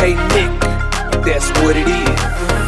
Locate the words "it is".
1.76-2.67